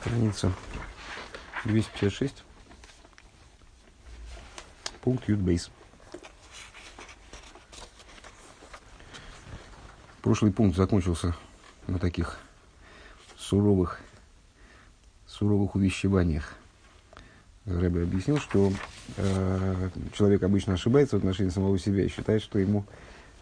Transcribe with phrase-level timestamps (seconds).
[0.00, 0.50] страница
[1.66, 2.42] 256,
[5.02, 5.70] пункт Ютбейс.
[10.22, 11.34] Прошлый пункт закончился
[11.86, 12.38] на таких
[13.36, 14.00] суровых,
[15.26, 16.54] суровых увещеваниях.
[17.66, 18.72] Рэбе объяснил, что
[19.18, 22.86] э, человек обычно ошибается в отношении самого себя и считает, что ему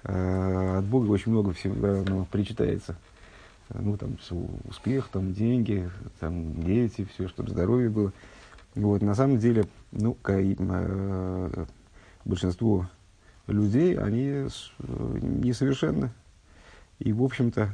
[0.03, 2.97] э, от Бога очень много всего разного причитается–
[3.75, 4.19] ну, там,
[4.69, 5.91] успех, там, деньги,
[6.21, 8.13] там, дети, все, чтобы здоровье было.
[8.75, 11.65] Вот, на самом деле, ну, э,
[12.25, 12.89] большинство
[13.47, 16.11] людей, они несовершенны.
[16.99, 17.71] И, в общем-то,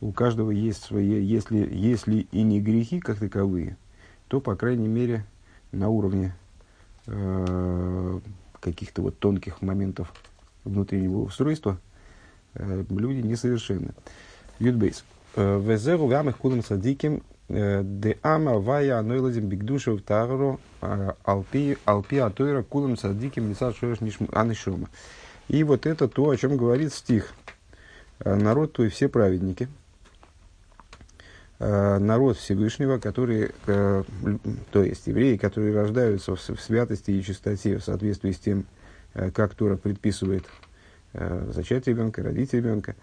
[0.00, 3.76] у каждого есть свои, если, если и не грехи как таковые,
[4.28, 5.24] то, по крайней мере,
[5.70, 6.34] на уровне
[7.06, 8.20] э,
[8.60, 10.12] каких-то вот тонких моментов
[10.64, 11.78] внутреннего устройства
[12.54, 13.92] э, люди несовершенны.
[14.62, 15.04] Юдбейс.
[15.34, 21.78] Э, Везеру вямых кулам садиким э, де ама вая анойладим бигдуша в тагру э, алпи
[21.84, 23.98] алпи атойра кулам садиким лица шоеш
[24.32, 24.88] анишома.
[25.48, 27.34] И вот это то, о чем говорит стих.
[28.24, 29.66] Народ твой все праведники,
[31.58, 34.04] народ Всевышнего, который, то
[34.84, 38.64] есть евреи, которые рождаются в святости и чистоте в соответствии с тем,
[39.34, 40.44] как Тора предписывает
[41.14, 42.96] зачать ребенка, родить ребенка,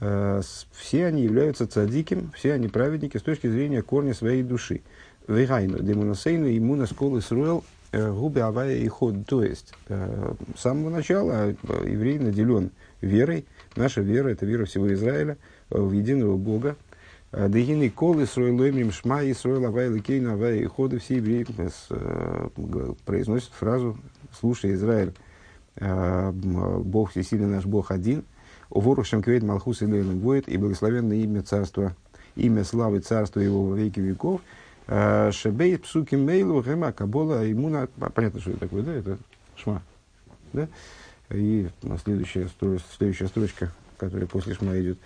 [0.00, 4.82] Э, все они являются цадиким, все они праведники с точки зрения корня своей души.
[5.26, 9.26] Вейгайну, демоносейну, ему на сколы сруэл, э, губы авая и ход.
[9.26, 11.48] То есть, э, с самого начала
[11.84, 13.46] еврей наделен верой.
[13.76, 15.36] Наша вера– это вера всего Израиля
[15.70, 16.76] в единого Бога.
[17.30, 20.98] Дегины колы сройлоймим шма и сройл авая ликейну авая и ходы.
[20.98, 21.46] Все евреи
[23.04, 23.98] произносят фразу
[24.40, 25.12] «Слушай, Израиль,
[25.80, 28.24] Бог всесильный наш Бог один–
[28.70, 31.94] Увору Шемквейт Малхус Илейлем Воет и благословенное имя царства,
[32.36, 34.42] имя славы царства его во веки веков.
[34.86, 37.88] Э, Шебей Псуки Мейлу Гема Кабола Имуна.
[38.14, 38.92] Понятно, что это такое, да?
[38.92, 39.18] Это
[39.56, 39.82] Шма.
[40.52, 40.68] Да?
[41.30, 41.68] И
[42.04, 42.48] следующая,
[42.96, 44.98] следующая строчка, которая после Шма идет.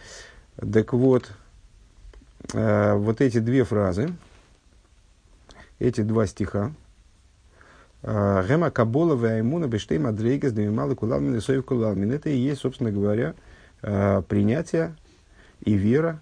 [0.56, 1.31] Так вот,
[2.53, 4.12] э, вот эти две фразы,
[5.78, 6.81] эти два стиха, э,
[8.02, 12.10] Гема Кабола Ваймуна Бештей Мадрейгас Демималы Кулалмин и Соев Кулалмин.
[12.12, 13.34] Это и есть, собственно говоря,
[13.82, 14.96] э, принятие
[15.64, 16.20] и вера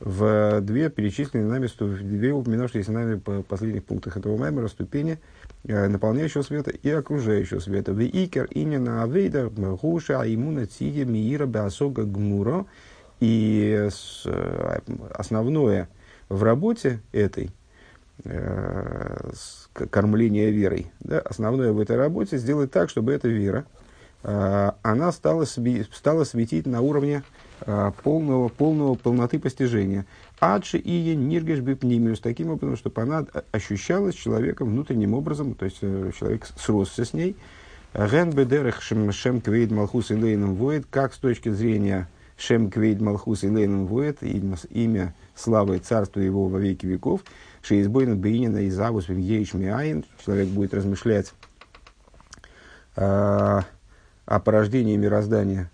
[0.00, 1.68] в две перечисленные нами,
[2.02, 5.18] две упоминавшиеся нами по последних пунктах этого маймера ступени
[5.64, 7.92] э, наполняющего света и окружающего света.
[7.92, 9.50] В икер именно авейда
[9.80, 12.66] хуша имуна циги миира беасога гмуро.
[13.20, 13.88] И
[14.24, 14.78] э,
[15.14, 15.88] основное
[16.28, 17.50] в работе этой,
[19.90, 23.66] кормления верой, да, основное в этой работе сделать так, чтобы эта вера,
[24.24, 27.22] Э, она стала, стала светить на уровне
[27.60, 30.06] э, полного, полного полноты постижения.
[30.40, 36.10] Адши и ниргеш бипнимиус, таким образом, чтобы она ощущалась человеком внутренним образом, то есть э,
[36.18, 37.36] человек сросся с ней.
[37.92, 43.44] Ген бедерех шем квейд малхус и лейном воет, как с точки зрения шем квейд малхус
[43.44, 47.20] и лейном воет, имя славы царства его во веки веков,
[47.64, 49.08] шеизбойна бейнина и завус
[50.24, 51.32] человек будет размышлять
[52.96, 53.64] о
[54.26, 55.70] порождении мироздания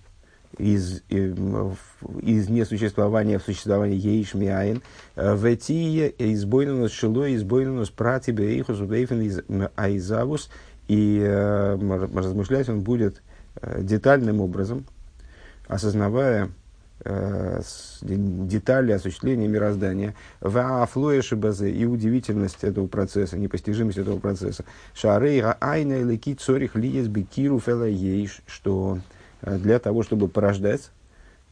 [0.59, 4.83] из, из несуществования в существование ейшмиаин,
[5.17, 9.41] э, ветие избойнунус шило, избойнунус прати бейхус бейфен из
[9.77, 10.51] айзавус,
[10.89, 11.77] и э,
[12.15, 13.23] размышлять он будет
[13.63, 14.85] э, детальным образом,
[15.69, 16.49] осознавая э,
[17.03, 24.65] детали осуществления мироздания, в афлуэши базе и удивительность этого процесса, непостижимость этого процесса.
[24.95, 28.99] Шарейга айна леки цорих лиес бекиру фелаейш, что
[29.43, 30.91] э, для того, чтобы порождать,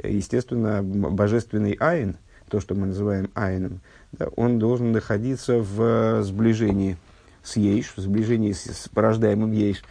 [0.02, 2.16] естественно, божественный айн,
[2.50, 3.80] то, что мы называем айном,
[4.12, 6.96] да, он должен находиться в сближении
[7.42, 9.82] с ейш, в сближении с порождаемым ейш.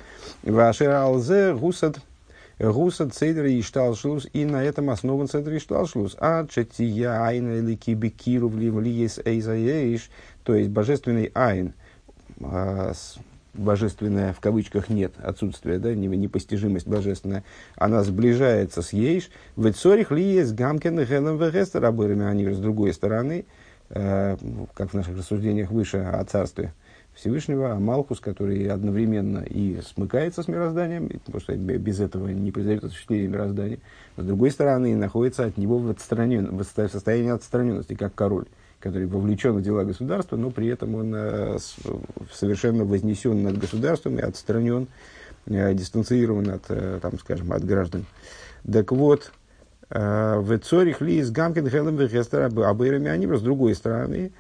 [0.43, 1.99] Вашер алзе гусад
[2.59, 6.15] Гуса цейдер и шталшлус, и на этом основан цейдер и шталшлус.
[6.19, 8.57] А четия айна или кибикиру в
[8.91, 10.09] есть эйзаэйш,
[10.43, 11.73] то есть божественный айн,
[12.41, 12.93] а,
[13.53, 17.43] божественная в кавычках нет, отсутствие, да, непостижимость божественная,
[17.75, 20.95] она сближается с ейш, в цорих ли есть гамкен
[21.85, 23.45] обырами, они с другой стороны,
[23.89, 24.37] э,
[24.73, 26.73] как в наших рассуждениях выше о царстве,
[27.17, 32.85] Всевышнего, а Малхус, который одновременно и смыкается с мирозданием, потому что без этого не произойдет
[32.85, 33.79] осуществление мироздания,
[34.17, 38.45] с другой стороны, находится от него в, отстранен, в состоянии отстраненности, как король,
[38.79, 41.57] который вовлечен в дела государства, но при этом он э,
[42.31, 44.87] совершенно вознесен над государством и отстранен,
[45.47, 48.05] э, дистанцирован от, э, там, скажем, от граждан.
[48.71, 49.31] Так вот,
[49.89, 54.33] в Цорих ли из Гамкин Хелем Вехестер Абейрами с другой стороны,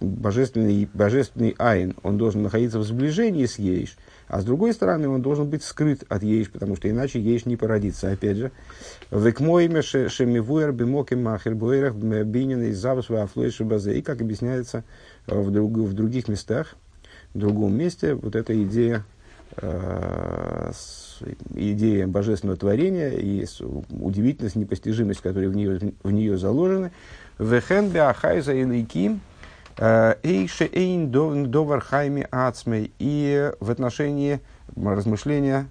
[0.00, 3.96] божественный, божественный айн, он должен находиться в сближении с ейш,
[4.28, 7.56] а с другой стороны, он должен быть скрыт от ейш, потому что иначе ейш не
[7.56, 8.10] породится.
[8.12, 8.52] Опять же,
[9.10, 13.98] векмойме шемивуэр бимоки махер буэрах бинин завус базе.
[13.98, 14.84] И как объясняется
[15.26, 16.76] в, друг, в других местах,
[17.34, 19.04] в другом месте, вот эта идея
[19.56, 20.72] э,
[21.54, 23.46] идея божественного творения и
[23.90, 26.92] удивительность, непостижимость, которые в нее, в нее заложены.
[27.38, 29.20] Вехен беахайза и лейким
[29.78, 32.92] Эйше эйн довар хайми ацмей.
[32.98, 34.40] И в отношении
[34.74, 35.68] размышления,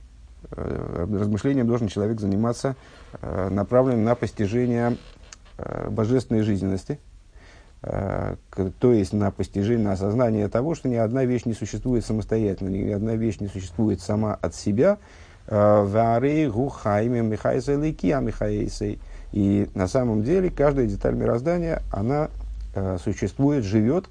[0.52, 2.76] э, размышлением должен человек заниматься
[3.22, 4.96] э, направленным на постижение
[5.58, 7.00] э, божественной жизненности,
[7.82, 12.90] то есть на постижение, на осознание того, что ни одна вещь не существует самостоятельно, ни
[12.90, 14.98] одна вещь не существует сама от себя.
[19.32, 22.30] И на самом деле каждая деталь мироздания, она
[22.80, 24.06] Э, существует, живет,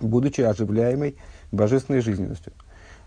[0.00, 1.16] будучи оживляемой
[1.50, 2.52] божественной жизненностью.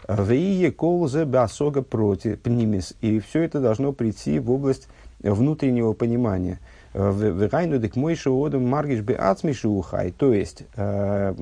[0.10, 2.94] Вие колзе басога против пнимис.
[3.00, 4.90] И все это должно прийти в область
[5.22, 6.60] внутреннего понимания.
[6.94, 10.12] Вегайну дек мой шоодом маргиш бы ацмишухай.
[10.12, 11.36] То есть, э,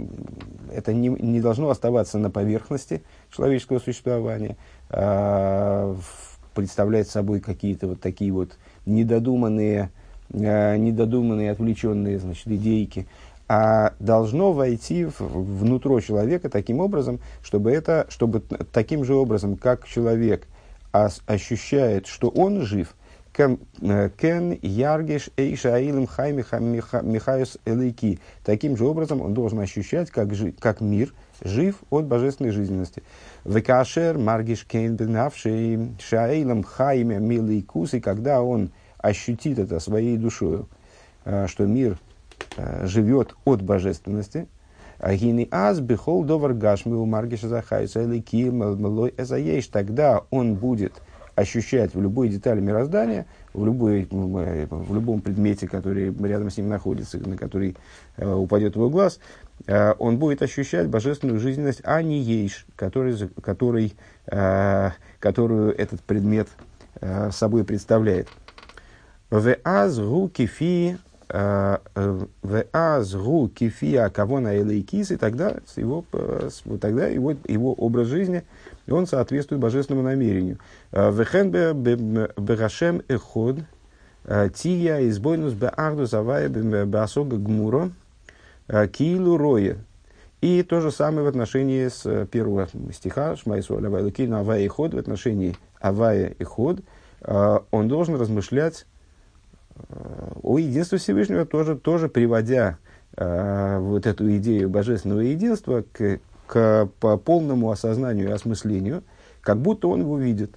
[0.72, 4.58] это не, не должно оставаться на поверхности человеческого существования,
[4.92, 5.96] э,
[6.54, 9.92] представлять собой какие-то вот такие вот недодуманные
[10.30, 13.08] Э, недодуманные, отвлеченные значит, идейки,
[13.48, 18.42] а должно войти в, внутрь человека таким образом, чтобы, это, чтобы
[18.74, 20.46] таким же образом, как человек
[20.92, 22.94] ос, ощущает, что он жив,
[23.34, 28.20] кен э, яргеш эйша аилем хай михайус элейки.
[28.44, 31.14] Таким же образом он должен ощущать, как, жи, как мир
[31.44, 33.04] жив от божественной жизненности.
[33.46, 40.66] Векашер маргиш кен бенавший шаилем хайме милейкус, и когда он ощутит это своей душой,
[41.26, 41.98] э, что мир
[42.58, 44.48] э, живет от божественности,
[45.00, 48.64] Гини аз бихол довар гашми у маргиша захайса или ким
[49.18, 49.68] эзаеш.
[49.68, 50.94] Тогда он будет
[51.36, 57.20] ощущать в любой детали мироздания, в, любой, в любом предмете, который рядом с ним находится,
[57.20, 57.78] на который
[58.18, 59.20] э, упадет его глаз,
[59.66, 63.96] он будет ощущать божественную жизненность, а не ейш, который, который,
[64.28, 66.48] э, которую этот предмет
[67.02, 68.28] э, собой представляет.
[69.30, 76.50] В азгу кифи э, э, в азгу кифия кого на элейкис, и тогда, его, э,
[76.80, 78.44] тогда его, его образ жизни
[78.90, 80.60] он соответствует божественному намерению.
[80.94, 83.58] Вехен бегашем эход
[84.54, 87.92] тия избойнус беахду завая беасога гмуро
[88.68, 89.78] киилу роя.
[90.42, 94.94] И то же самое в отношении с первого стиха Шмайсу Алавайлуки на Авая и Ход,
[94.94, 96.82] в отношении Авая и Ход,
[97.26, 98.86] он должен размышлять
[100.44, 102.78] о единстве Всевышнего тоже, тоже приводя
[103.16, 109.04] э, вот эту идею божественного единства к, к по полному осознанию и осмыслению,
[109.42, 110.56] как будто он его видит.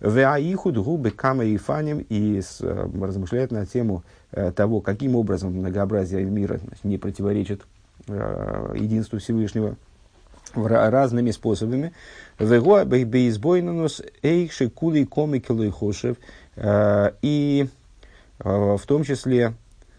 [0.00, 4.02] Веаихуд губы кама и фаним и с, э, размышляет на тему
[4.32, 7.62] э, того, каким образом многообразие мира не противоречит
[8.08, 9.76] э, единству Всевышнего
[10.54, 11.92] разными способами.
[12.38, 16.16] Вего бейсбойнанус эйши кули комикелы хошев.
[16.56, 17.68] Э, и
[18.42, 19.52] в том числе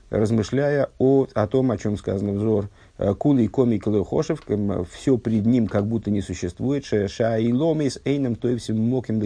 [0.10, 2.70] размышляя о, о том, о чем сказано взор.
[3.18, 4.44] Кули коми хошев,
[4.92, 6.86] все пред ним как будто не существует.
[6.86, 9.20] Ша и ломис эйном то всем моким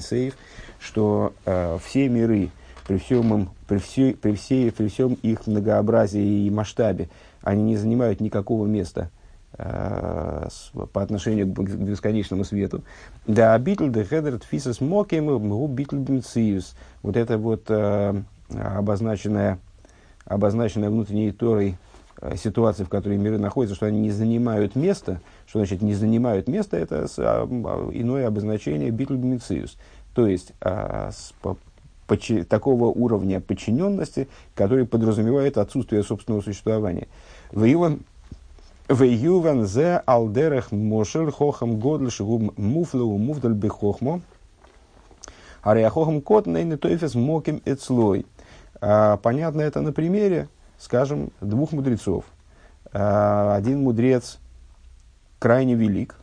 [0.00, 0.36] סוף,
[0.78, 2.50] что э, все миры
[2.88, 7.10] при всем, им, при, все, при, всей, при всем их многообразии и масштабе,
[7.42, 9.10] они не занимают никакого места
[9.58, 10.48] э,
[10.92, 12.82] по отношению к бесконечному свету.
[13.26, 15.96] Да, ביטול דהעדר תפיסת מקום, ביטול
[17.02, 19.58] Вот это вот э, обозначенная,
[20.24, 21.76] обозначенная внутренней Торой
[22.20, 25.20] э, ситуация, в которой миры находятся, что они не занимают место.
[25.46, 26.76] Что значит не занимают место?
[26.76, 29.76] Это а, а, иное обозначение битлбмициус.
[30.14, 31.10] То есть а,
[32.48, 37.08] такого уровня подчиненности, который подразумевает отсутствие собственного существования.
[37.52, 37.64] В
[38.88, 44.22] Вейюван зе алдерех мошер хохам годль шигум муфлау муфдаль бехохмо.
[45.62, 48.24] Ариахохам кот нейны тойфес моким эцлой.
[48.80, 50.48] Понятно это на примере,
[50.78, 52.24] скажем, двух мудрецов.
[52.92, 54.38] А, один мудрец
[55.38, 56.16] крайне велик,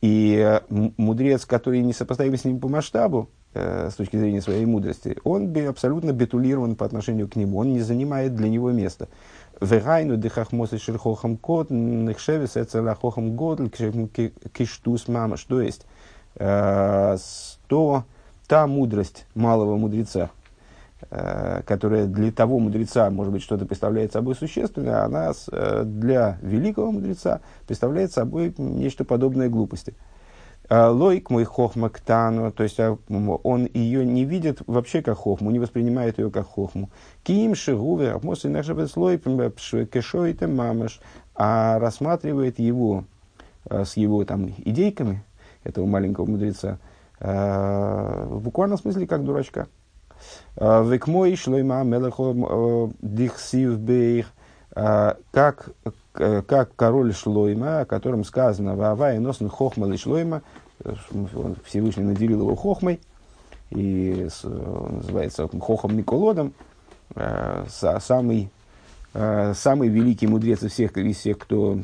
[0.00, 5.16] и мудрец, который не сопоставим с ним по масштабу, э, с точки зрения своей мудрости,
[5.24, 9.08] он абсолютно бетулирован по отношению к нему, он не занимает для него места.
[9.60, 13.60] Вегайну дыхахмосы шерхохам кот, нехшевис эцелахохам год,
[14.52, 15.42] киштус мамаш.
[15.44, 15.86] То есть,
[16.36, 17.16] э,
[17.66, 18.04] то,
[18.46, 20.35] та мудрость малого мудреца, э,
[21.66, 27.42] которая для того мудреца, может быть, что-то представляет собой существенное, она э, для великого мудреца
[27.66, 29.94] представляет собой нечто подобное глупости.
[30.70, 35.58] Э, лойк мой хохма ктану, то есть он ее не видит вообще как хохму, не
[35.58, 36.88] воспринимает ее как хохму.
[37.24, 41.00] Ким шигуве, апмосы наши слой кешоите мамаш,
[41.34, 43.04] а рассматривает его
[43.68, 45.22] с его там идейками,
[45.62, 46.78] этого маленького мудреца,
[47.20, 49.66] в буквальном смысле как дурачка.
[50.56, 54.26] Векмой шлойма мелехо дихсив бейх,
[54.72, 55.70] как,
[56.12, 60.42] как король Шлойма, о котором сказано «Ваава и носен хохма ли Шлойма»,
[61.64, 63.00] Всевышний наделил его хохмой,
[63.70, 66.52] и называется хохом Миколодом,
[67.68, 68.50] самый,
[69.12, 71.78] самый великий мудрец из всех, из всех, кто,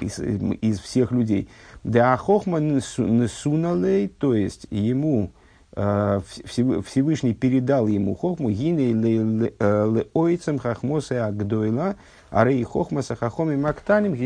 [0.00, 1.48] из, из всех людей.
[1.84, 5.37] Да хохма несуналей, то есть ему Э,
[5.78, 11.94] Всевышний передал ему хохму, леойцем э, хахмосе агдойла,
[12.30, 14.16] арей хохмаса хахоми мактаним,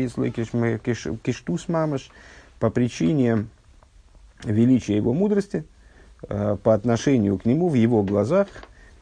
[1.21, 2.09] киштус мамаш,
[2.59, 3.45] по причине
[4.43, 5.63] величия его мудрости,
[6.27, 8.47] э, по отношению к нему в его глазах,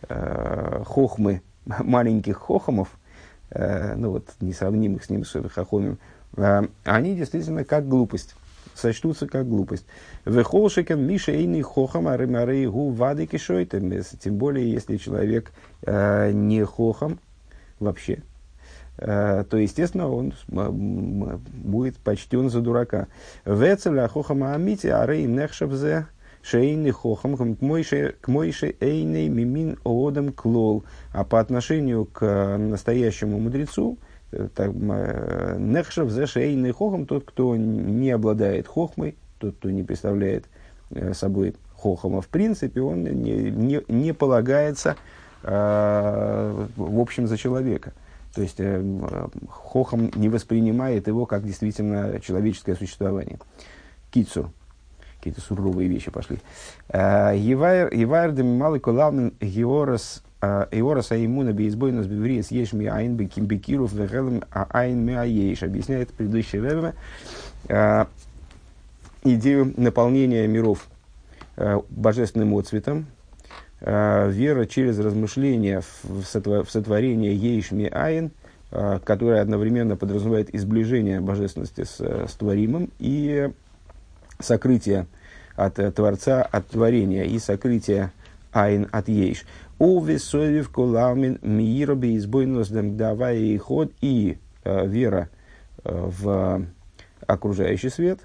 [0.09, 2.89] хохмы маленьких хохомов,
[3.53, 5.99] ну вот, несравнимых с ним с хохомим,
[6.83, 8.35] они действительно как глупость
[8.75, 9.85] сочтутся как глупость.
[10.25, 13.91] Вехолшиком Миша Эйни Хохам Арымарей Гу Вады Кишойтем.
[14.19, 15.51] Тем более, если человек
[15.83, 17.19] э, не хохом
[17.79, 18.23] вообще,
[18.97, 23.07] э, то, естественно, он будет почтен за дурака.
[23.45, 26.07] Вецеля Хохама Амити Арей Нехшавзе
[26.43, 30.83] Шейный Хохам к Мойше Эйней Мимин Оодам Клол.
[31.13, 33.97] А по отношению к настоящему мудрецу,
[34.31, 40.45] Нехшев за шейный хохом, тот, кто не обладает хохмой, тот, кто не представляет
[40.91, 44.95] э, собой хохома в принципе, он не, не, не полагается
[45.43, 47.93] э, в общем за человека.
[48.33, 48.81] То есть э,
[49.49, 53.39] хохом не воспринимает его как действительно человеческое существование.
[54.11, 54.53] Кицу.
[55.17, 56.39] Какие-то суровые вещи пошли.
[56.91, 65.05] Евайр демималы колавн георас Иорас Аймуна Бейзбойнус Бевриес Еш Ми Айн Беким Бекиров Вегелем Айн
[65.05, 65.63] Ми Аеш.
[65.63, 66.93] Объясняет предыдущий Ребе
[69.23, 70.87] идею наполнения миров
[71.89, 73.05] божественным отцветом,
[73.79, 78.31] вера через размышления в сотворение Ейшми Айн,
[78.71, 83.51] которое одновременно подразумевает изближение божественности с, с творимым и
[84.39, 85.05] сокрытие
[85.55, 88.11] от Творца от творения и сокрытие
[88.51, 89.45] Айн от Ейш.
[89.81, 95.29] Увесовив куламин миироби избойнос давая и ход и э, вера
[95.83, 96.67] э, в
[97.25, 98.19] окружающий свет,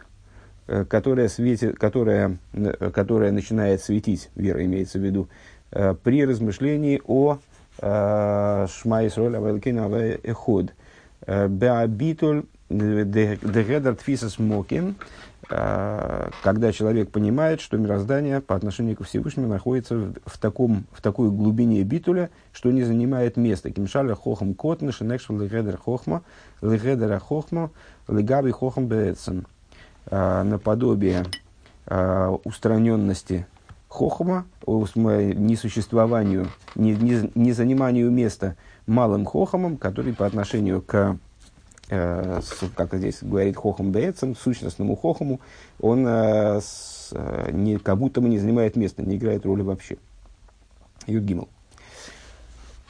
[0.67, 5.29] э, которая, светит, которая, э, которая начинает светить, вера имеется в виду,
[5.73, 7.39] э, при размышлении о
[7.81, 9.89] э, Шмайс роля Валкина
[10.25, 10.75] Эход.
[11.27, 19.47] Э, Беабитуль дегедер тфисас мокин, а, когда человек понимает, что мироздание по отношению к Всевышнему
[19.47, 23.71] находится в, в, таком, в такой глубине битуля, что не занимает места.
[23.71, 26.23] Кимшаля хохам котна, шинекшл легедер хохма,
[26.63, 27.71] легедера хохма,
[28.09, 29.47] легаби хохам беэтсен.
[30.09, 31.25] А, наподобие
[31.87, 33.47] а, устраненности
[33.89, 41.19] хохма, несуществованию, не, не, не заниманию места малым хохомом, который по отношению к
[41.91, 42.41] э,
[42.75, 45.41] как здесь говорит Хохам Бейцем, сущностному Хохому,
[45.81, 49.97] он э, с, э, не, как будто бы не занимает места, не играет роли вообще.
[51.07, 51.49] Юдгимл.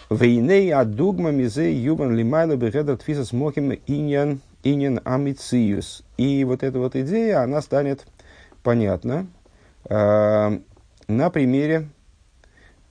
[0.09, 6.05] Вейней адугма мизе юбан лимайла бегедат фисас мохим иньян иньян амициюс.
[6.17, 8.07] И вот эта вот идея, она станет
[8.63, 9.27] понятна
[9.89, 10.59] э,
[11.09, 11.89] на примере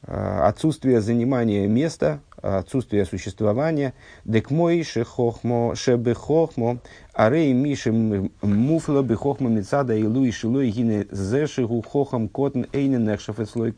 [0.04, 3.94] э, отсутствия занимания места отсутствие существования.
[4.24, 6.78] Дек мой шехохмо, шебехохмо,
[7.14, 13.74] арей миши муфла бехохмо мецада и луи шилуи гине зешиху хохам котн эйнен нехшафецлой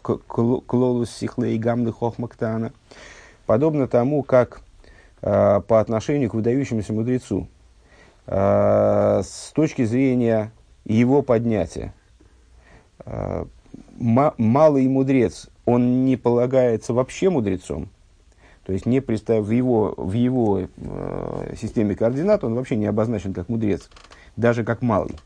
[0.00, 2.72] клолус сихлей гамны хохмактана.
[3.46, 4.62] Подобно тому, как
[5.20, 7.48] по отношению к выдающемуся мудрецу,
[8.26, 10.52] с точки зрения
[10.84, 11.92] его поднятия,
[13.98, 17.88] малый мудрец он не полагается вообще мудрецом,
[18.64, 23.32] то есть не представив в его, в его э, системе координат, он вообще не обозначен
[23.32, 23.88] как мудрец,
[24.36, 25.16] даже как малый.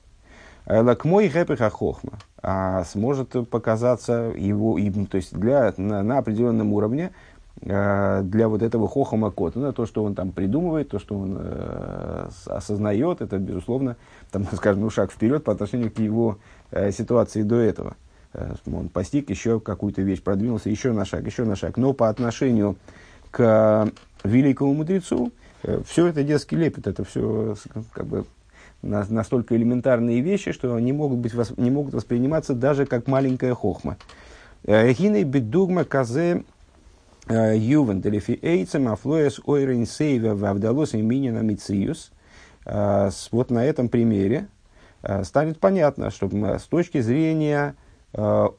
[0.67, 4.77] Лакмой гэпеха хохма, а сможет показаться его,
[5.07, 7.13] то есть для, на, на определенном уровне
[7.61, 11.37] э, для вот этого хохома кота, ну, то, что он там придумывает, то, что он
[11.39, 13.97] э, осознает, это, безусловно,
[14.33, 16.39] там, скажем, ну, шаг вперед по отношению к его
[16.73, 17.95] э, ситуации до этого–
[18.67, 21.77] он постиг еще какую-то вещь, продвинулся еще на шаг, еще на шаг.
[21.77, 22.77] Но по отношению
[23.31, 23.91] к
[24.25, 25.33] великому мудрецу,
[25.87, 27.57] все это детский лепет, это все
[27.93, 28.25] как бы
[28.83, 33.97] настолько элементарные вещи, что не могут, быть, не могут восприниматься даже как маленькая хохма.
[34.65, 36.45] Хиней бедугма казе
[37.29, 42.13] ювен делифи эйцем афлоес ойрен сейва вавдалос иминина мициус.
[42.65, 44.49] Вот на этом примере
[45.23, 46.29] станет понятно, что
[46.59, 47.75] с точки зрения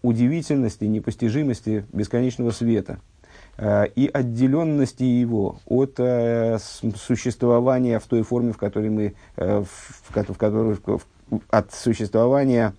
[0.02, 3.00] удивительности, непостижимости бесконечного света–
[3.58, 6.60] Э, и отделенности его от э,
[6.96, 10.78] существования в той форме, в которой мы, э, в, в которой,
[11.50, 12.76] от существования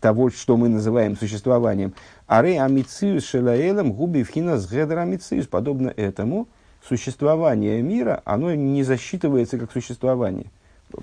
[0.00, 1.92] того, что мы называем существованием.
[2.26, 5.48] Аре амициус шелаэлем губи вхинас гедер амициус.
[5.48, 6.48] Подобно этому,
[6.82, 10.46] существование мира, оно не засчитывается как существование.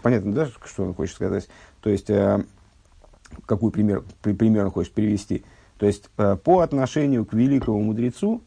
[0.01, 1.48] Понятно, да, что он хочет сказать?
[1.82, 2.10] То есть,
[3.45, 5.43] какой пример, пример он привести?
[5.77, 6.09] То есть,
[6.43, 8.41] по отношению к великому мудрецу,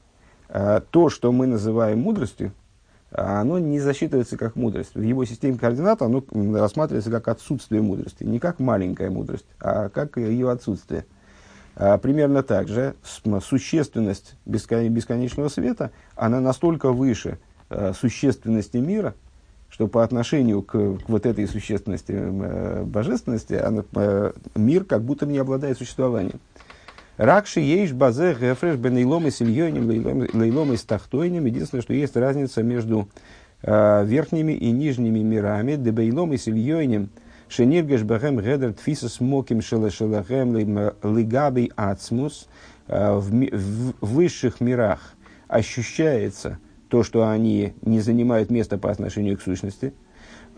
[0.48, 2.52] Э, то, что мы называем мудростью,
[3.10, 4.94] оно не засчитывается как мудрость.
[4.94, 6.24] В его системе координат оно
[6.54, 8.24] рассматривается как отсутствие мудрости.
[8.24, 11.06] Не как маленькая мудрость, а как ее отсутствие.
[11.74, 12.94] Примерно так же
[13.42, 17.38] существенность бесконечного света, она настолько выше
[17.68, 19.14] э, существенности мира,
[19.76, 23.84] что по отношению к, к вот этой существенности э, божественности она,
[24.54, 26.40] мир как будто не обладает существованием.
[27.18, 29.86] Ракши ейш базе гефреш бенейлом и сильоним,
[30.32, 31.44] лейлом и стахтойним.
[31.44, 33.10] Единственное, что есть разница между
[33.60, 35.76] э, верхними и нижними мирами.
[35.76, 37.10] Дебейлом и сильоним.
[37.50, 40.94] Шениргеш бахем гедер тфисас моким шелешелахем
[41.76, 42.48] ацмус.
[42.88, 45.00] Э, в высших мирах
[45.48, 49.92] ощущается то, что они не занимают место по отношению к сущности–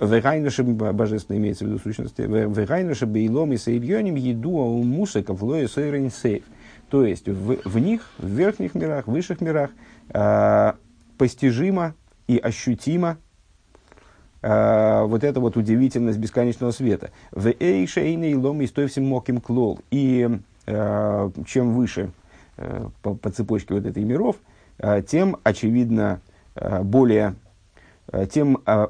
[0.01, 2.23] Вегайнуша божественно имеется в виду сущности.
[2.23, 6.45] Вегайнуша бейлом и сейбьоним еду у мусака в лое сейф.
[6.89, 9.71] То есть в, в них, в верхних мирах, в высших мирах,
[10.11, 10.73] э,
[11.19, 11.95] постижимо
[12.29, 13.19] и ощутимо
[14.41, 17.11] э, вот эта вот удивительность бесконечного света.
[17.31, 19.81] В эйшейной лом и стой всем моким клол.
[19.91, 20.31] И
[20.67, 22.11] э, чем выше
[22.57, 24.37] э, по, по цепочке вот этой миров,
[25.03, 26.21] тем очевидно
[26.55, 27.35] э, более,
[28.13, 28.89] э, тем э,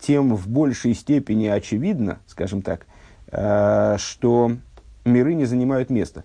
[0.00, 2.86] тем в большей степени очевидно, скажем так,
[3.32, 4.52] э, что
[5.04, 6.24] миры не занимают места.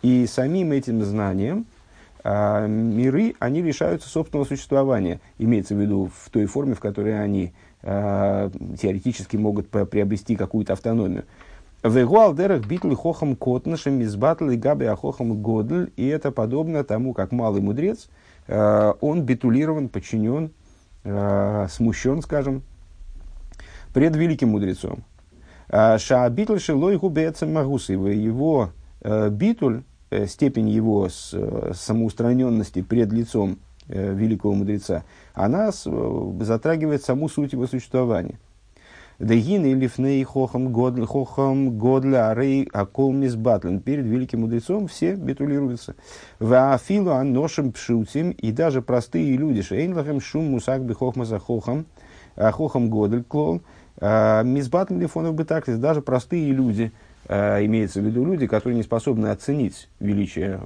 [0.00, 1.66] И самим этим знанием
[2.24, 5.20] э, миры, они лишаются собственного существования.
[5.38, 11.24] Имеется в виду в той форме, в которой они э, теоретически могут приобрести какую-то автономию.
[11.82, 15.90] Вегуалдерах битл хохам котнашем из батл и габи ахохам годль.
[15.96, 18.10] И это подобно тому, как малый мудрец,
[18.48, 20.50] э, он битулирован, подчинен,
[21.04, 22.62] э, смущен, скажем,
[23.94, 25.04] пред великим мудрецом.
[25.68, 27.94] Э, Шаабитль шилой губецем магусы.
[27.94, 28.72] Его
[29.30, 29.82] битуль,
[30.26, 38.38] степень его самоустраненности пред лицом великого мудреца, она затрагивает саму суть его существования–
[39.20, 43.80] Дегин и лифней хохам годль, хохам годля арей акол мисбатлен.
[43.80, 45.94] Перед великим мудрецом все битулируются.
[46.38, 49.60] Ваафилу аношим пшутим и даже простые люди.
[49.60, 51.84] Шейнлахем шум мусак би хохмаса хохам,
[52.34, 53.60] а хохам годль клол.
[53.98, 56.90] А, мисбатлен лифонов бы так, даже простые люди,
[57.28, 60.62] а, имеется в виду люди, которые не способны оценить величие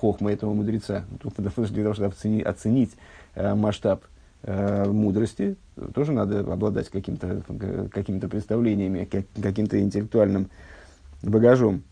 [0.00, 1.04] хохма этого мудреца.
[1.22, 2.90] Для того, чтобы оценить,
[3.36, 4.02] масштаб
[4.46, 5.56] мудрости,
[5.94, 7.42] тоже надо обладать каким-то
[7.90, 9.08] какими представлениями,
[9.42, 10.48] каким-то интеллектуальным
[11.22, 11.82] багажом.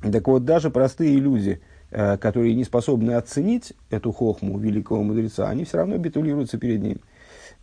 [0.00, 1.60] Так вот, даже простые люди,
[1.90, 6.98] э, которые не способны оценить эту хохму великого мудреца, они все равно битулируются перед ним.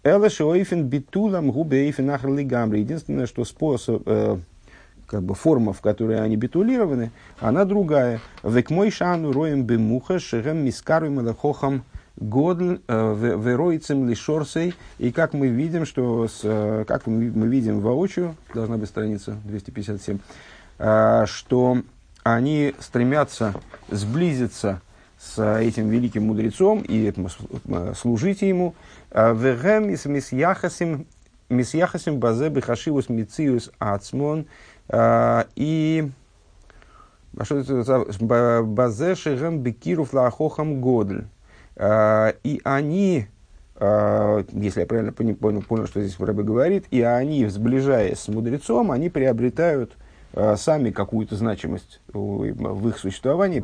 [0.03, 2.79] Элэшоэйфен битулам губэйфен ахрлигамри.
[2.79, 4.37] Единственное, что способ, э,
[5.07, 8.19] как бы форма, в которой они битулированы, она другая.
[8.43, 11.83] Век мой шану роем бемуха шерем мискару малахохам
[12.17, 14.73] Годль э, вероицем лишорсей.
[14.99, 20.19] И как мы видим, что с, э, как мы, видим воочию, должна быть страница 257,
[20.79, 21.81] э, что
[22.23, 23.53] они стремятся
[23.89, 24.81] сблизиться
[25.19, 27.13] с этим великим мудрецом и
[27.95, 28.75] служить ему.
[29.11, 31.07] Вегем из мисьяхасим
[31.49, 34.47] мисьяхасим базе бихашивус мициус ацмон.
[35.55, 36.09] И
[37.33, 41.25] базе шигем бекиров лахохам годль.
[41.77, 43.27] А, и они,
[43.75, 48.91] а, если я правильно понял, понял, что здесь Рэбе говорит, и они, сближаясь с мудрецом,
[48.91, 49.93] они приобретают
[50.57, 53.61] сами какую-то значимость в их существовании,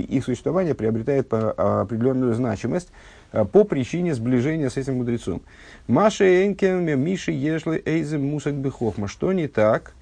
[0.00, 2.88] их существование приобретает определенную значимость
[3.30, 5.42] по причине сближения с этим мудрецом.
[5.86, 9.06] Маша Энкен, Миши Ешли Эйзем Мусак Бехохма.
[9.06, 9.92] Что не так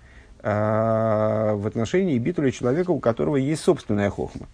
[0.43, 4.47] в отношении битуля человека, у которого есть собственная хохма?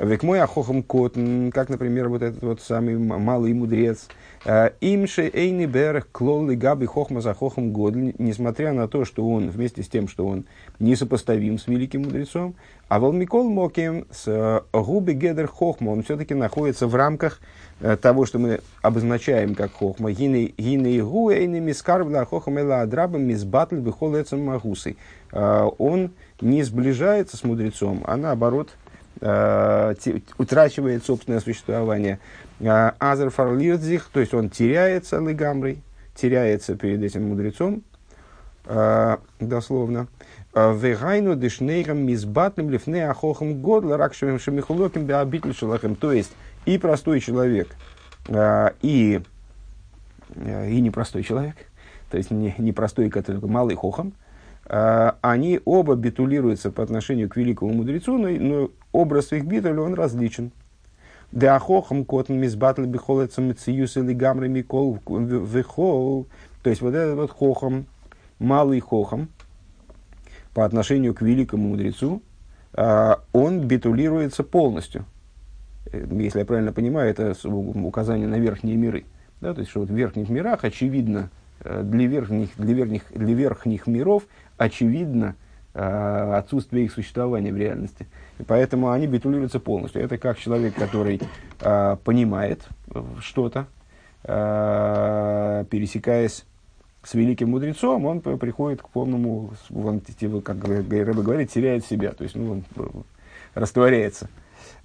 [0.00, 1.18] Век мой ахохам кот,
[1.52, 4.08] как, например, вот этот вот самый малый мудрец.
[4.46, 9.50] Э, Имше эйни берех клолли габи хохма за хохам год, несмотря на то, что он,
[9.50, 10.46] вместе с тем, что он
[10.78, 12.54] несопоставим с великим мудрецом,
[12.88, 17.38] а волмикол моким с э, губи гедер хохма, он все-таки находится в рамках
[17.80, 20.12] э, того, что мы обозначаем как хохма.
[20.12, 20.54] Гины
[21.02, 24.96] гу эйни мискарвла хохам эла адрабам мизбатль бихол магусой.
[25.30, 26.10] Он
[26.40, 28.70] не сближается с мудрецом, а наоборот–
[30.38, 32.18] утрачивает собственное существование.
[32.62, 35.82] А, Азер фарлирдзих, то есть он теряется лыгамрой,
[36.14, 37.82] теряется перед этим мудрецом,
[38.66, 40.08] э, дословно.
[40.52, 45.96] А, Вегайну дешнейрам мизбатным лифне ахохам годла ракшевым шамихулоким беабитль шалахем.
[45.96, 46.32] То есть
[46.66, 47.68] и простой человек,
[48.28, 49.22] э, и,
[50.36, 51.56] и непростой человек,
[52.10, 54.12] то есть не, не простой, который малый хохом,
[54.72, 60.52] они оба битулируются по отношению к великому мудрецу, но, но образ их битуля, он различен.
[61.32, 66.26] Деахохам котн мизбатл бихолецам мециюс или гамры микол вихол.
[66.62, 67.86] То есть вот этот вот хохом,
[68.38, 69.28] малый хохом,
[70.54, 72.22] по отношению к великому мудрецу,
[72.72, 75.04] а, он битулируется полностью.
[75.92, 79.04] Э, если я правильно понимаю, это указание на верхние миры.
[79.40, 83.34] Да, то есть, что вот в верхних мирах, очевидно, э, для верхних, для верхних, для
[83.34, 84.24] верхних миров,
[84.56, 85.34] очевидно,
[85.72, 88.06] отсутствие их существования в реальности.
[88.38, 90.02] И поэтому они битулируются полностью.
[90.02, 91.20] Это как человек, который
[91.60, 92.66] э, понимает
[93.20, 93.66] что-то,
[94.24, 96.44] э, пересекаясь
[97.02, 100.00] с великим мудрецом, он приходит к полному, он,
[100.42, 102.64] как Рэбе говорит, теряет себя, то есть ну, он
[103.54, 104.28] растворяется.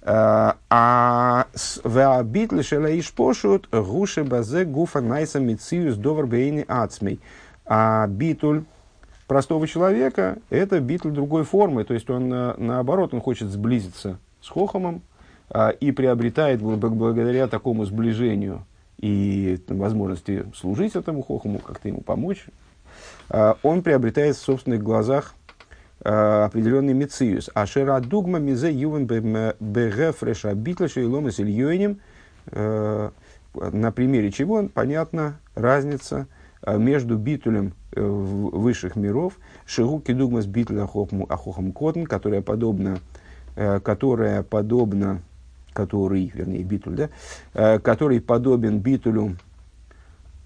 [0.02, 1.46] А
[1.82, 7.20] в битле шелаиш пошут гуши базе гуфа найса мициус довар бейни ацмей.
[7.64, 8.62] А битуль
[9.26, 11.84] простого человека, это битл другой формы.
[11.84, 15.02] То есть он, э, наоборот, он хочет сблизиться с Хохомом
[15.50, 18.64] а, и приобретает благодаря такому сближению
[18.98, 22.46] и возможности служить этому Хохому, как-то ему помочь,
[23.28, 25.34] а, он приобретает в собственных глазах
[26.00, 27.50] а, определенный мециус.
[27.54, 32.00] А шера дугма мизе ювен бегефреша битлаша и ломас ильёйнем,
[32.46, 33.10] э,
[33.54, 36.26] на примере чего понятна разница
[36.66, 42.98] между битулем Э, высших миров, Шигу Кедугмас Битля Ахохам Котн, которая подобна,
[43.56, 45.22] э, которая подобна,
[45.72, 47.08] который, вернее, Битуль, да,
[47.54, 49.36] э, который подобен Битулю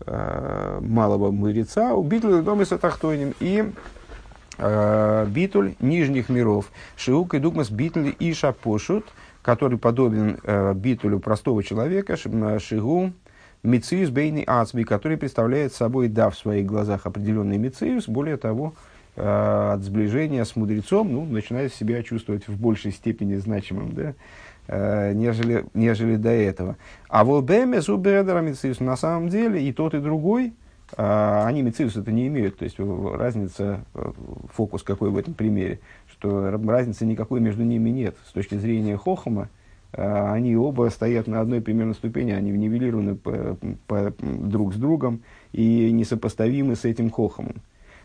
[0.07, 3.71] малого мудреца, у Битуль Домиса Тахтойним и
[4.57, 6.71] Битуль нижних миров.
[6.97, 9.05] Шиук и Дугмас Битуль и Шапошут,
[9.43, 10.39] который подобен
[10.77, 13.13] Битулю простого человека, Шигу
[13.63, 18.75] Мициус бейный ацби, который представляет собой, да, в своих глазах определенный мициус, более того,
[19.17, 24.15] э, от сближения с мудрецом, ну, начинает себя чувствовать в большей степени значимым, да,
[24.67, 26.77] э, нежели, нежели до этого.
[27.09, 30.55] А в ЛБМ Зубередера Мициус на самом деле и тот, и другой,
[30.97, 33.85] э, они Мициус это не имеют, то есть разница,
[34.55, 38.17] фокус какой в этом примере, что разницы никакой между ними нет.
[38.27, 39.51] С точки зрения Хохома,
[39.93, 45.23] они оба стоят на одной примерно ступени, они нивелированы по, по, друг с другом
[45.53, 47.57] и несопоставимы с этим хохомом.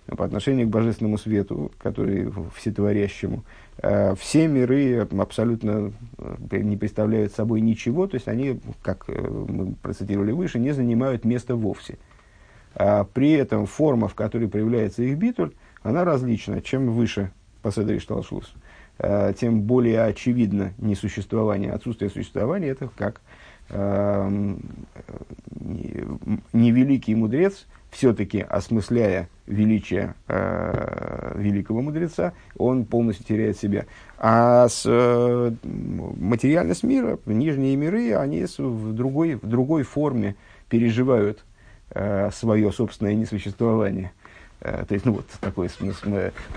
[0.08, 3.44] По отношению к божественному свету, который всетворящему,
[3.82, 9.74] а, все миры абсолютно э, не представляют собой ничего, то есть они, как э, мы
[9.74, 11.98] процитировали выше, не занимают места вовсе.
[12.76, 16.62] А при этом форма, в которой проявляется их битуль, она различна.
[16.62, 17.32] Чем выше
[17.64, 23.22] по Седри Шталшус, Э, тем более очевидно несуществование, отсутствие существования, это как
[23.70, 24.56] э,
[26.54, 33.86] невеликий мудрец, все-таки осмысляя величие э, великого мудреца, он полностью теряет себя.
[34.18, 40.36] А с, э, материальность мира, нижние миры, они в, другой, в другой форме
[40.70, 41.46] переживают
[41.92, 44.12] э, свое собственное несуществование.
[44.60, 46.10] Э, то есть, ну вот такой смысл,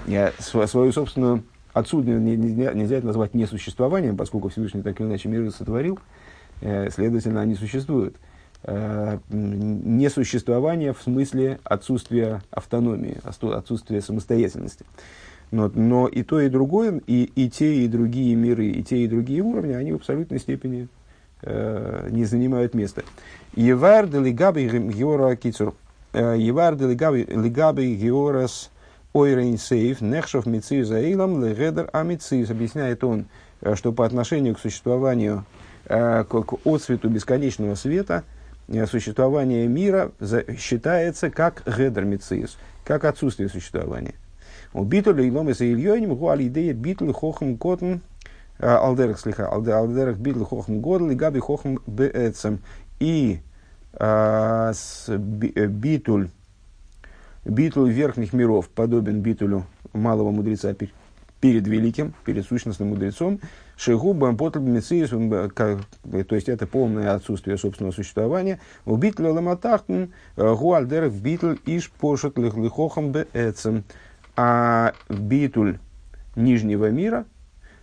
[0.07, 1.45] э, свою собственную
[1.79, 6.01] Отсюда нельзя, нельзя это назвать несуществованием, поскольку Всевышний так или иначе мир сотворил,
[6.61, 8.17] э, следовательно, они существуют.
[8.65, 14.85] Э, несуществование в смысле отсутствия автономии, отсутствия самостоятельности.
[15.53, 19.07] Но, но и то, и другое, и, и те, и другие миры, и те, и
[19.07, 20.89] другие уровни, они в абсолютной степени
[21.43, 23.05] э, не занимают места.
[23.55, 25.77] Евар делигаби геора кицур.
[26.13, 28.73] Евар делигаби георас
[29.19, 32.51] ойрейн сейф нехшов мициюс аилам легедер амициюс.
[32.51, 33.27] Объясняет он,
[33.61, 35.45] э, что по отношению к существованию,
[35.87, 38.23] э, к отцвету бесконечного света,
[38.87, 40.13] существование мира
[40.59, 44.15] считается как гедер мициюс, как отсутствие существования.
[44.75, 48.01] У битуль и ломеса ильёним гуалидея битуль хохм котн
[48.59, 52.61] алдерах слиха алдерах битуль хохм годл и габи хохм беэцем.
[53.01, 53.41] И
[55.57, 56.29] битуль
[57.45, 60.75] Битуль верхних миров подобен битулю малого мудреца
[61.41, 63.41] перед великим, перед сущностным мудрецом.
[63.77, 68.59] Шигу бампотл мециус, то есть это полное отсутствие собственного существования.
[68.85, 73.85] У битля ламатахтн гуальдерах битуль иш пошут лихохам беэцем.
[74.37, 75.79] А битуль
[76.37, 77.25] нижнего мира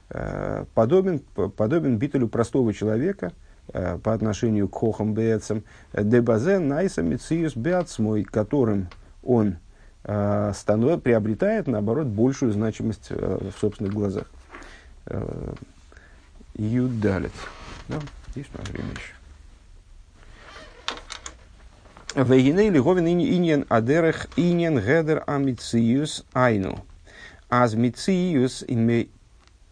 [0.10, 3.34] э, подобен, подобен битулю простого человека
[3.74, 5.64] э, по отношению к хохам беэцем.
[5.94, 8.88] Дебазен найса мециус беацмой, которым
[9.26, 9.58] он
[10.04, 14.26] э, станов, приобретает, наоборот, большую значимость э, в собственных глазах.
[15.08, 15.54] Э,
[16.56, 17.34] Юдалит.
[17.90, 18.00] Да,
[18.36, 19.14] есть у нас время еще.
[22.16, 26.86] Вегиней лиговин иньен адерех иньен гедер амициюс айну.
[27.50, 29.08] Аз мициюс инме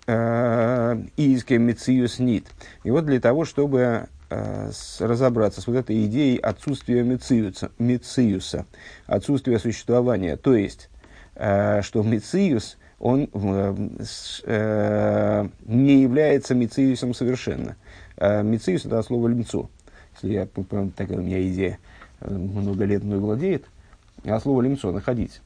[0.05, 2.45] изке мициюс нит.
[2.83, 4.12] И вот для того, чтобы Э,
[4.99, 8.65] разобраться с вот этой идеей отсутствия мециуса, мециуса
[9.05, 10.37] отсутствия существования.
[10.37, 10.89] То есть,
[11.35, 17.75] э, что мециус, он э, не является мециусом совершенно.
[18.19, 19.69] Мециус– это слово «лимцо».
[20.13, 20.47] Если я,
[20.95, 21.79] такая у меня идея
[22.21, 23.65] много лет мной владеет,
[24.23, 25.41] а слово «лимцо»– «находить».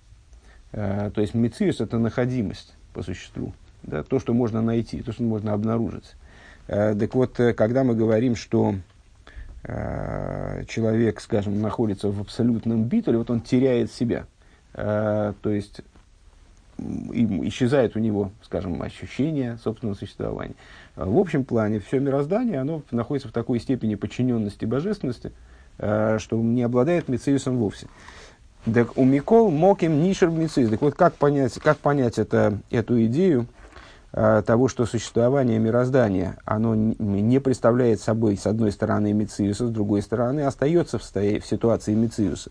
[0.71, 3.53] То есть, мециус– это находимость по существу.
[3.83, 6.15] Да, то, что можно найти, то, что можно обнаружить.
[6.67, 8.75] Э, так вот, э, когда мы говорим, что
[9.63, 14.25] э, человек, скажем, находится в абсолютном битуле, вот он теряет себя.
[14.73, 15.81] То есть
[16.77, 20.53] исчезает у него, скажем, ощущение собственного существования.
[20.95, 25.31] В общем плане все мироздание, оно находится в такой степени подчиненности божественности,
[25.77, 27.87] что не обладает мециусом вовсе.
[28.71, 30.69] Так у Микол моким нишер мецис.
[30.69, 33.47] Так вот, как понять, как понять это, эту идею,
[34.11, 40.41] того, что существование мироздания, оно не представляет собой, с одной стороны, Мециуса, с другой стороны,
[40.41, 42.49] остается в, стоя, в ситуации Мециуса.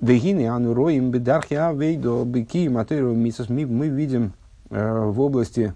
[0.00, 3.48] Дегины ануроим бедархи авейдо беки материал мисас.
[3.48, 4.32] Мы видим
[4.70, 5.74] э, в области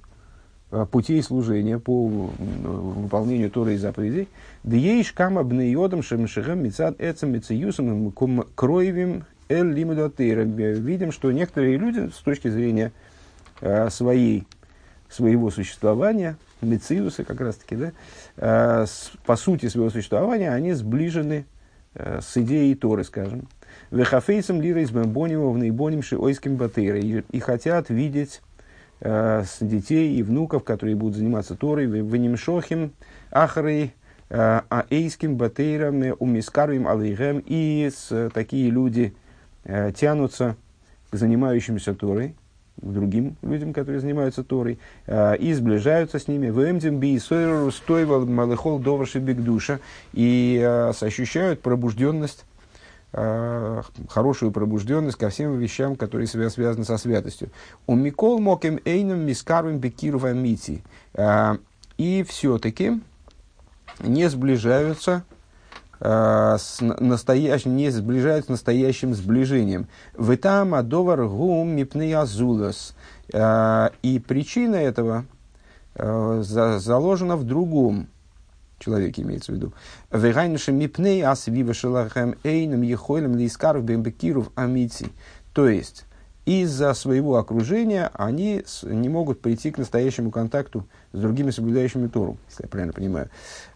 [0.70, 4.28] э, путей служения по выполнению Торы и заповедей.
[4.64, 8.12] Дьейш кама бнейодам шемшехем мицад эцем мециюсом
[8.54, 10.40] кроевим эль лимудатейра.
[10.40, 12.92] Видим, что некоторые люди с точки зрения
[13.90, 14.46] своей
[15.14, 21.46] своего существования, Мециуса как раз-таки, да, с, по сути своего существования, они сближены
[21.94, 23.48] э, с идеей Торы, скажем.
[23.90, 27.24] Вехафейсом бомбонимо в наибоним шиойским батыре.
[27.30, 28.42] И хотят видеть
[29.00, 32.92] э, с детей и внуков, которые будут заниматься Торой, венимшохим
[33.30, 33.94] ахрей
[34.30, 37.42] э, аэйским батейрам умискарвим алейгем.
[37.46, 39.14] И с, такие люди
[39.94, 40.56] тянутся
[41.10, 42.34] к занимающимся Торой,
[42.80, 46.50] к другим людям, которые занимаются Торой, э, и сближаются с ними.
[46.50, 49.80] Вэмдим би сойру стойвал малыхол доварши бигдуша
[50.12, 52.44] и э, ощущают пробужденность,
[53.12, 57.50] э, хорошую пробужденность ко всем вещам, которые связаны со святостью.
[57.86, 60.82] У Микол мокем эйном мискарвим бекиру мити.
[61.96, 63.00] И все-таки
[64.00, 65.24] не сближаются
[66.04, 69.88] с настоящим, не сближают с настоящим сближением.
[70.14, 72.94] В там адовар гум мипнеязулас.
[73.32, 75.24] Э, и причина этого
[75.94, 78.08] э, заложена в другом
[78.78, 79.72] человеке, имеется в виду.
[80.12, 85.06] Вегайнши мипней асвива шелахем эйном ехойлем лискаров бембекиров амити.
[85.52, 86.04] То есть,
[86.46, 92.64] из-за своего окружения они не могут прийти к настоящему контакту с другими соблюдающими Тору, если
[92.64, 93.30] я правильно понимаю.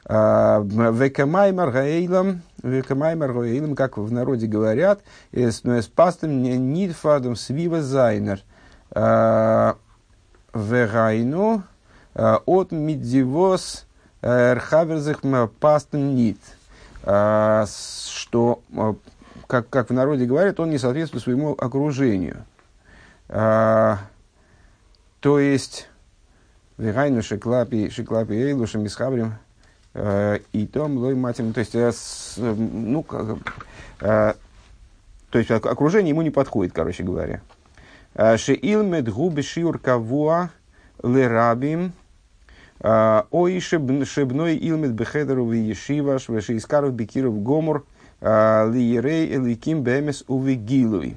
[0.05, 5.01] А, векамаймар гаэйлам, векамаймар гаэйлам, как в народе говорят,
[5.33, 8.43] с пастом нидфадом свива зайнер.
[8.91, 9.77] А,
[10.53, 11.63] вегайну
[12.15, 13.87] а, от мидзивос
[14.21, 15.21] рхаверзых
[15.61, 16.39] пастом нит.
[17.05, 18.61] Что,
[19.47, 22.45] как, как в народе говорят, он не соответствует своему окружению.
[23.29, 23.99] То
[25.23, 25.89] есть,
[26.79, 29.35] Вегайну шеклапи, шеклапи эйлу шемисхабрим,
[29.95, 31.53] э, и том лой матим.
[31.53, 31.93] То есть, э,
[32.37, 33.05] ну,
[34.01, 34.35] э,
[35.31, 37.41] то есть, окружение ему не подходит, короче говоря.
[38.15, 40.51] Шеилмед губи шиур кавуа
[41.03, 41.93] лерабим,
[42.81, 47.85] ой шебной илмед бехедеру в ешиваш, вешеискаров бекиров гомор,
[48.21, 51.17] лиерей эликим бемес увигилуй.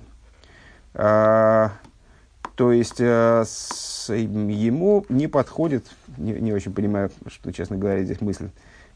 [2.62, 5.88] То есть с, ему не подходит,
[6.19, 8.50] не, не очень понимаю, что, честно говоря, здесь мысль,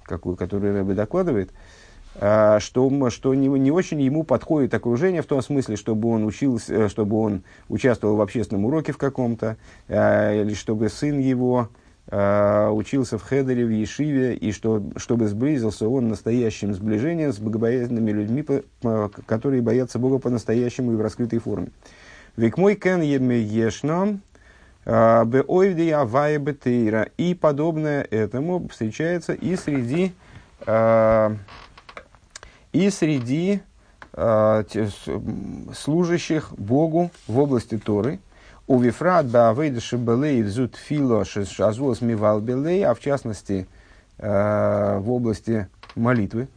[0.03, 1.49] какую, которую Рэбе докладывает,
[2.13, 6.75] а, что, что не, не очень ему подходит окружение в том смысле, чтобы он учился,
[6.75, 9.57] э, чтобы он участвовал в общественном уроке в каком-то,
[9.89, 11.69] а, или чтобы сын его
[12.09, 18.11] а, учился в Хедере, в Ешиве, и что, чтобы сблизился он настоящим сближением с богобоязненными
[18.11, 18.45] людьми,
[19.25, 21.69] которые боятся Бога по-настоящему и в раскрытой форме.
[22.37, 24.19] Век мой кен ешно,
[24.85, 27.09] беойвди авая бетейра.
[27.17, 30.13] И подобное этому встречается и среди
[32.73, 33.61] и среди
[34.13, 34.63] э,
[35.73, 38.19] служащих Богу в области Торы.
[38.67, 43.67] У Вифрат Баавейда Шибалей Зут Фило Шазуас Мивал Белей, а в частности
[44.17, 46.47] в области молитвы,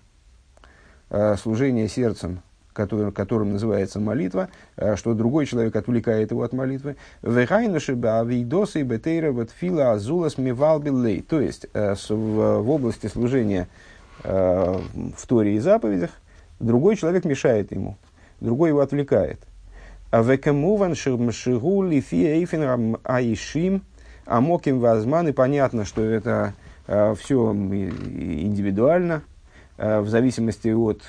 [1.36, 2.40] служения сердцем,
[2.78, 6.96] который, которым называется молитва, э, что другой человек отвлекает его от молитвы.
[7.22, 7.38] То
[11.40, 13.68] есть э, в, области служения
[14.24, 14.80] Э,
[15.16, 16.10] в Торе и заповедях,
[16.58, 17.96] другой человек мешает ему,
[18.40, 19.38] другой его отвлекает.
[20.10, 22.24] А векамуван шигу лифи
[23.04, 23.82] аишим
[24.24, 26.54] амоким вазман, и понятно, что это
[26.88, 29.22] э, все индивидуально,
[29.76, 31.02] в зависимости от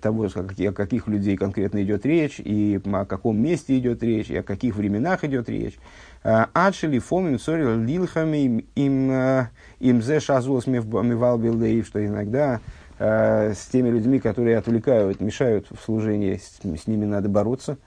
[0.00, 4.42] того, о каких людей конкретно идет речь, и о каком месте идет речь, и о
[4.42, 5.78] каких временах идет речь.
[6.22, 12.60] Адшили фомим сорил лилхами им э, им зе шазус мивал билдеев, что иногда
[12.98, 17.78] э, с теми людьми, которые отвлекают, мешают в служении, с, с ними надо бороться,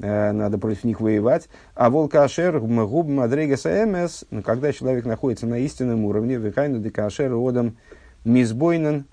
[0.00, 1.48] э, надо против них воевать.
[1.76, 7.76] А волкашер губ мадрегаса эмес, когда человек находится на истинном уровне, векайну декашер одам
[8.24, 9.06] мизбойнен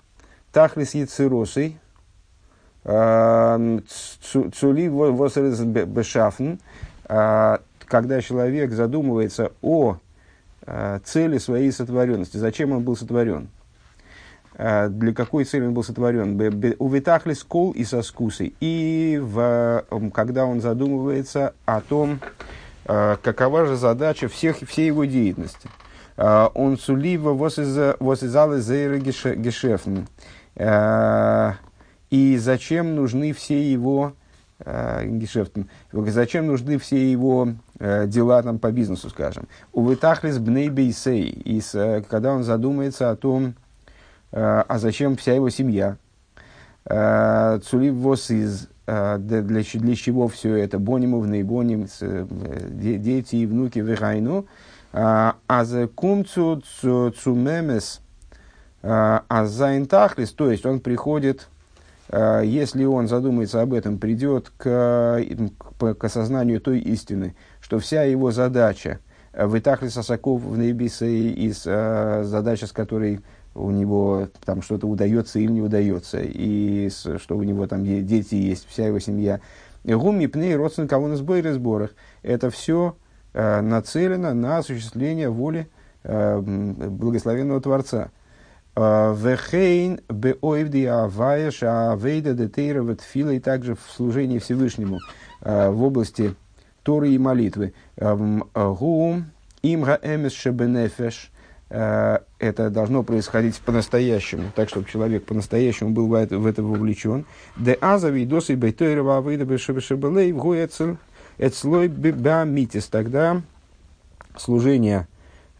[0.52, 1.78] тахлис яциросой,
[2.86, 6.54] цули восерез бешафн,
[7.86, 9.98] когда человек задумывается о
[10.66, 13.48] э, цели своей сотворенности, зачем он был сотворен,
[14.54, 16.36] э, для какой цели он был сотворен,
[16.78, 22.20] увитахли скол и соскусы, и в, когда он задумывается о том,
[22.86, 25.68] э, какова же задача всех, всей его деятельности.
[26.18, 29.98] Он сулива восизалы зейры гешефн.
[32.10, 34.14] И зачем нужны все его
[34.58, 35.68] гешефтом.
[35.92, 39.48] Зачем нужны все его э, дела там, по бизнесу, скажем.
[39.72, 43.54] У Витахлис бней бейсей, э, когда он задумается о том,
[44.32, 45.98] э, а зачем вся его семья.
[46.86, 50.78] Э, Цулив вос из э, для, для, чего все это?
[50.78, 51.86] Бонимов, нейбоним,
[52.70, 54.46] дети и внуки вегайну.
[54.92, 58.00] А за кумцу цумемес
[58.80, 61.55] азайнтахлис, то есть он приходит Э,
[62.12, 65.20] если он задумается об этом, придет к,
[65.78, 69.00] к, к осознанию той истины, что вся его задача
[69.32, 73.20] э, вытахли сосаков в небесе из э, задача, с которой
[73.56, 78.66] у него там что-то удается или не удается, и что у него там дети есть,
[78.68, 79.40] вся его семья.
[79.84, 81.94] Гуми, пней, родственник кого на сборе сборах.
[82.22, 82.96] Это все
[83.32, 85.68] э, нацелено на осуществление воли
[86.02, 88.10] э, благословенного Творца.
[88.76, 94.98] Вехейн беойвди аваяш авейда детейра ветфила и также в служении Всевышнему
[95.40, 96.34] в области
[96.82, 97.72] Торы и молитвы.
[97.96, 99.22] Гу
[99.62, 101.30] имга эмес шебенефеш.
[101.70, 107.24] Это должно происходить по-настоящему, так, чтобы человек по-настоящему был в это, в это вовлечен.
[107.56, 110.98] Де азави досы бейтойрова авейда бешебелей гуэцел
[111.38, 112.88] эцлой бибамитис.
[112.88, 113.40] Тогда
[114.36, 115.08] служение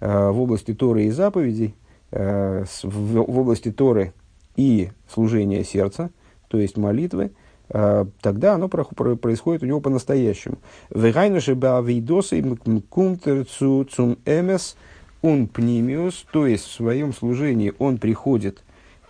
[0.00, 1.74] в области Торы и заповедей–
[2.10, 4.12] в, в области Торы
[4.56, 6.10] и служения сердца,
[6.48, 7.32] то есть молитвы,
[7.68, 10.58] э, тогда оно про, про, происходит у него по-настоящему.
[10.90, 12.42] Вегайнуши баавидосы
[12.88, 14.76] кумтерцу цум эмес
[15.22, 18.62] он пнимиус, то есть в своем служении он приходит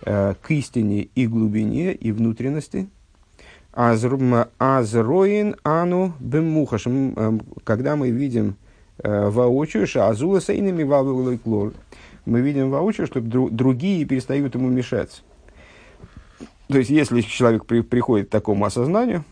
[0.05, 2.89] э, к истине и глубине, и внутренности.
[3.73, 6.87] Азроин ану бемухаш,
[7.63, 8.55] когда мы видим
[9.03, 11.73] воочию, шазула сейнами вавилой клор,
[12.27, 15.23] мы видим воочию, что другие перестают ему мешать.
[16.67, 19.23] То есть, если человек при, приходит к такому осознанию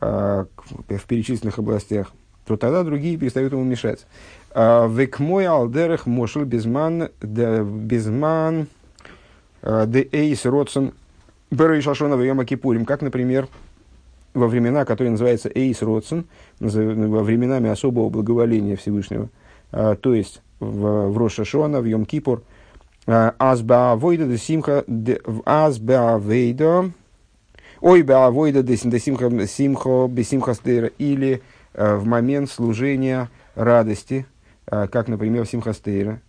[0.00, 0.44] э,
[0.88, 2.12] в перечисленных областях,
[2.46, 4.06] то тогда другие перестают ему мешать.
[4.50, 8.66] А, Век мой алдерах мошел безман, безман,
[9.62, 10.92] а, де эйс родсон,
[11.50, 13.48] берой шашона в Кипурим, как, например,
[14.34, 16.26] во времена, которые называются эйс родсон,
[16.58, 19.28] во временами особого благоволения Всевышнего.
[19.70, 22.40] То есть, в, в Рошашона, в Йом-Кипур.
[23.06, 24.84] Азба Войда де Симха,
[25.44, 26.90] Азба Вейда,
[27.86, 30.86] Ой, беавойда симхо симхо бесимхастейра.
[30.96, 31.42] Или
[31.74, 34.24] э, в момент служения радости,
[34.66, 36.22] э, как, например, в симхастейра.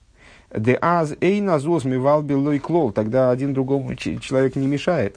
[0.53, 2.91] Де аз эй назос мивал белой клол.
[2.91, 5.15] Тогда один другому человек не мешает.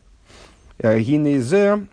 [0.78, 1.86] Э, Гинезе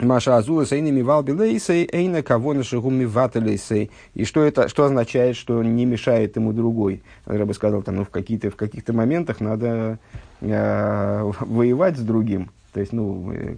[0.00, 3.90] Маша Азула Сейна Мивал Билейсей, Эйна кого на шагу Мивателейсей.
[4.14, 7.02] И что это, что означает, что не мешает ему другой?
[7.26, 9.98] Я бы сказал, там, ну, в, какие-то, в каких-то моментах надо
[10.40, 12.50] э, воевать с другим.
[12.72, 13.56] То есть, ну, э,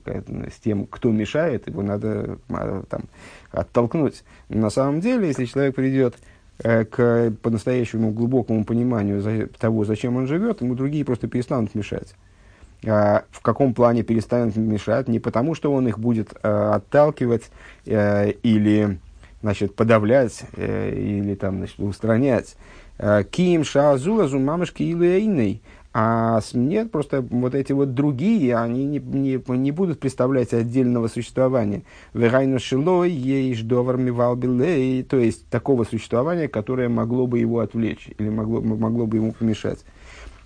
[0.55, 3.05] с тем, кто мешает, его надо а, там,
[3.51, 4.23] оттолкнуть.
[4.51, 6.17] На самом деле, если человек придет
[6.63, 12.15] э, к по-настоящему глубокому пониманию того, зачем он живет, ему другие просто перестанут мешать.
[12.85, 17.51] А, в каком плане перестанет мешать, не потому, что он их будет а, отталкивать
[17.87, 18.99] а, или
[19.43, 22.57] значит, подавлять или там, значит, устранять.
[23.31, 25.61] Ким шаазула зумамышки или
[25.93, 31.83] А нет, просто вот эти вот другие, они не, не, не будут представлять отдельного существования.
[32.13, 38.31] Верайну шилой, ейш довар мивалбилей, то есть такого существования, которое могло бы его отвлечь или
[38.31, 39.85] могло, могло бы ему помешать.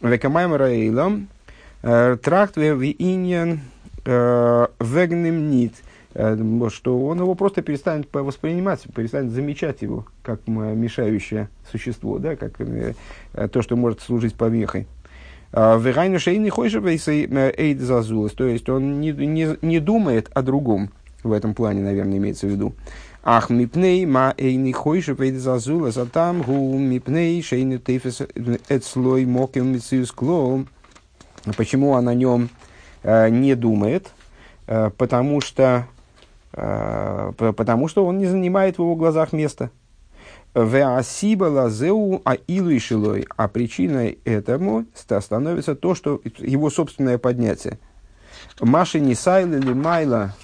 [0.02, 1.39] Векамайм раилам, Э,
[1.82, 3.60] тракт в иньян
[4.04, 5.74] э, вегнем нит,
[6.14, 6.36] э,
[6.70, 12.58] что он его просто перестанет воспринимать, перестанет замечать его как мешающее существо, да, как
[13.52, 14.86] то, что может служить помехой.
[15.52, 16.50] Верайну шейный
[17.56, 20.90] эйд зазулас, то есть он не, не, не думает о другом,
[21.24, 22.72] в этом плане, наверное, имеется в виду.
[23.22, 28.22] Ах, мипней ма эйни хойшев эйд зазулас, а там гу мипней шейный тейфес
[28.68, 30.68] эцлой мокем мициус клоум.
[31.56, 32.50] Почему он о нем
[33.02, 34.10] э, не думает?
[34.66, 35.86] Э, потому, что,
[36.52, 39.70] э, потому что он не занимает в его глазах места.
[40.54, 43.26] Веасиба лазеу а илуишилой.
[43.36, 47.78] А причиной этому становится то, что его собственное поднятие.
[48.60, 50.34] Маши не сайла или майла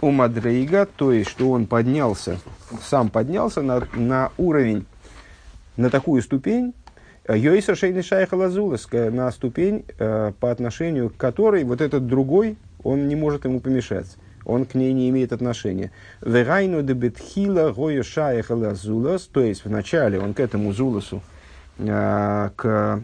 [0.00, 2.38] у Мадрейга, то есть, что он поднялся,
[2.82, 4.86] сам поднялся на, на уровень,
[5.76, 6.74] на такую ступень,
[7.28, 13.08] Йойса Шейни Шайха Лазулас, на ступень, э, по отношению к которой вот этот другой, он
[13.08, 14.16] не может ему помешать.
[14.44, 15.90] Он к ней не имеет отношения.
[16.20, 21.20] Верайну де бетхила гою шайха лазулас, то есть вначале он к этому зуласу,
[21.78, 23.02] э, к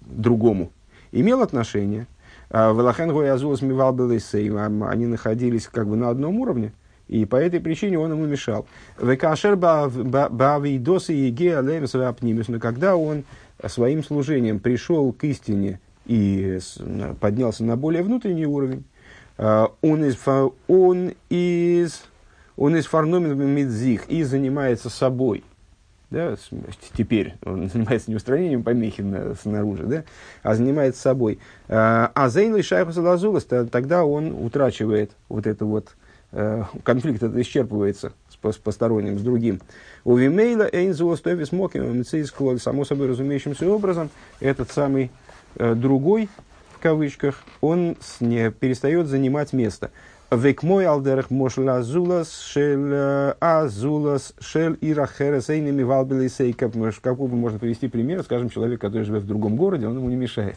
[0.00, 0.70] другому,
[1.10, 2.06] имел отношение.
[2.50, 6.72] Велахен гоя азулас мивал они находились как бы на одном уровне.
[7.08, 8.66] И по этой причине он ему мешал.
[9.00, 11.86] Векашер бавидосы еге алем
[12.48, 13.24] но когда он
[13.66, 16.58] своим служением пришел к истине и
[17.20, 18.84] поднялся на более внутренний уровень,
[19.36, 20.16] а, он из,
[20.68, 22.02] он из,
[22.56, 25.44] он из фарномен мидзих и занимается собой.
[26.10, 26.36] Да,
[26.96, 30.04] теперь он занимается не устранением помехи на, снаружи, да,
[30.42, 31.40] а занимается собой.
[31.68, 35.96] А, а Зейн Шайхус Лазулас, тогда он утрачивает вот это вот
[36.82, 39.60] конфликт это исчерпывается с, посторонним, с другим.
[40.04, 44.10] У Вимейла Эйнзула Стовис Моким само собой разумеющимся образом,
[44.40, 45.10] этот самый
[45.56, 46.28] э, другой,
[46.72, 49.90] в кавычках, он не перестает занимать место.
[50.30, 56.70] Век мой алдерах мошла азулас шел э, азулас шел ирахерес эйнами валбили сейка.
[57.00, 60.16] Какой бы можно привести пример, скажем, человек, который живет в другом городе, он ему не
[60.16, 60.56] мешает.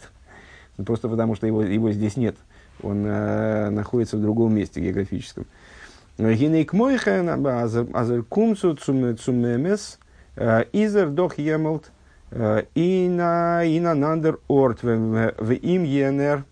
[0.78, 2.36] Просто потому, что его, его здесь нет.
[2.82, 5.46] Он э, находится в другом месте географическом.
[6.18, 7.30] Гинейк мойхен,
[7.94, 10.00] азер кумцу цумемес,
[10.74, 11.92] изер дох емелт,
[12.32, 16.44] ина ина нандер орт, в им енер,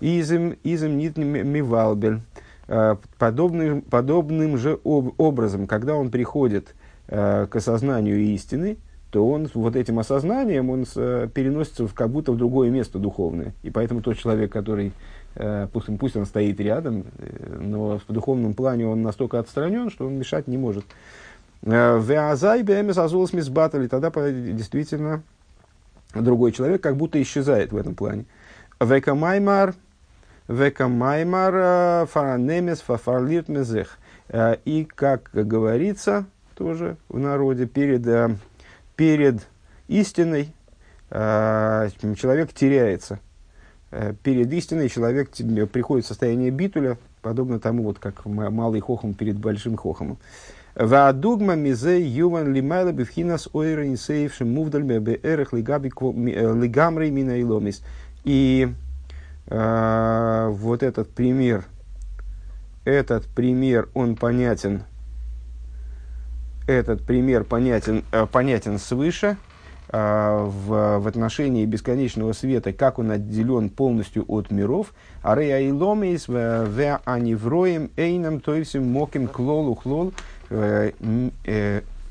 [0.00, 2.20] изем изем нит мивалбель.
[3.18, 6.74] Подобным, подобным же образом, когда он приходит
[7.06, 8.76] к осознанию истины,
[9.10, 13.54] то он вот этим осознанием он переносится в, как будто в другое место духовное.
[13.62, 14.92] И поэтому тот человек, который Э,
[15.72, 20.14] пусть, пусть он стоит рядом, э, но в духовном плане он настолько отстранен, что он
[20.14, 20.84] мешать не может.
[21.62, 25.22] Э, Веазай мисбатали, тогда действительно
[26.14, 28.24] другой человек как будто исчезает в этом плане.
[28.80, 29.74] Века маймар,
[30.48, 33.98] века маймар фаранемес фафарлит мезех.
[34.32, 36.24] И, как говорится
[36.54, 38.38] тоже в народе, перед,
[38.96, 39.46] перед
[39.88, 40.52] истиной
[41.10, 43.20] человек теряется.
[43.90, 45.30] Э, перед истиной человек
[45.72, 50.18] приходит в состояние битуля, подобно тому, вот, как малый хохом перед большим хохомом.
[50.74, 57.82] Ваадугма мизе юван лимайла бифхинас ойра инсеевшим мувдальме беэрах э, лигамрей мина иломис.
[58.24, 58.68] И
[59.46, 61.64] э, вот этот пример,
[62.84, 64.82] этот пример, он понятен,
[66.66, 69.38] этот пример понятен, э, понятен свыше,
[69.92, 74.92] в, в отношении бесконечного света, как он отделен полностью от миров.
[75.22, 77.90] А рея и ломис в анивроем
[78.40, 80.12] тойсим моким клолу хлол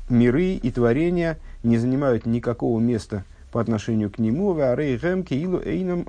[0.08, 5.24] миры и творения не занимают никакого места по отношению к нему, в арей гэм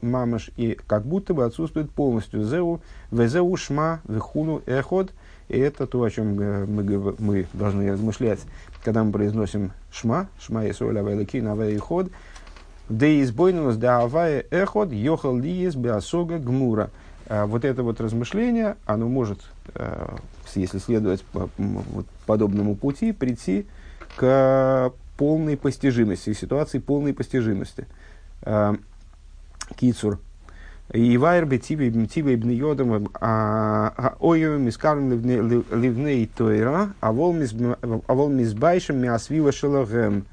[0.01, 5.11] мамаш, и как будто бы отсутствует полностью зеу, везеу шма, вехуну эход,
[5.47, 8.39] и это то, о чем мы, мы должны размышлять,
[8.88, 12.09] когда мы произносим шма, шма и соль авайлаки на ход,
[12.88, 16.89] да избойнус да авая эход, йохал лиес беосога гмура.
[17.27, 19.41] А вот это вот размышление, оно может,
[19.75, 20.15] э,
[20.55, 21.49] если следовать по
[22.25, 23.65] подобному пути, прийти
[24.15, 27.88] к полной постижимости, ситуации полной постижимости.
[28.43, 28.73] Э,
[29.75, 30.21] Кицур.
[30.93, 33.09] И вайр бы тибе ибн йодом
[34.19, 40.25] ойовым искарным ливней тойра, а вол мизбайшим миасвива шелахем.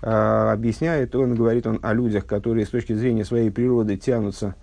[0.00, 4.54] Объясняет он, говорит он о людях, которые с точки зрения своей природы тянутся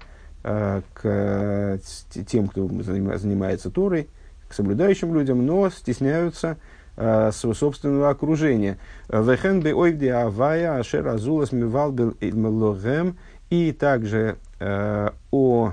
[0.44, 1.80] к
[2.28, 4.08] тем, кто занимается Торой,
[4.48, 6.58] к соблюдающим людям, но стесняются
[6.98, 8.78] э, своего собственного окружения.
[9.10, 13.18] Вехен бы ойвди авая ашер азулас мивалбил логем
[13.50, 15.72] и также э, о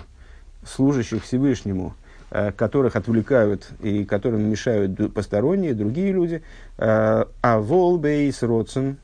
[0.64, 1.95] служащих Всевышнему,
[2.30, 6.43] э, которых отвлекают и которым мешают посторонние, другие люди.
[6.78, 8.97] Э, а волбейс родсен,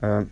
[0.00, 0.24] э,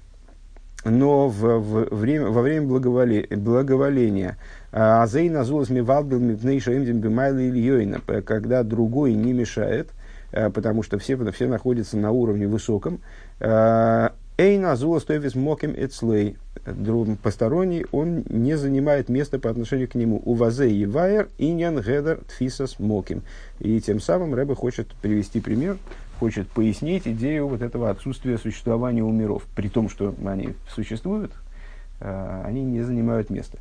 [0.84, 4.36] но в, в время, во время благоволе, благоволения
[4.72, 9.90] Азей назулас мивалбил мипнейшаимдим бимайла ильёйна, когда другой не мешает,
[10.32, 12.98] потому что все, все находятся на уровне высоком,
[14.38, 16.36] Эйна зула стоевис моким эцлей.
[17.22, 20.22] Посторонний, он не занимает места по отношению к нему.
[20.24, 23.22] У вазе и вайер иньян гедер тфисас моким.
[23.58, 25.76] И тем самым Рэбе хочет привести пример,
[26.18, 29.42] хочет пояснить идею вот этого отсутствия существования у миров.
[29.54, 31.32] При том, что они существуют,
[32.00, 33.58] э, они не занимают места.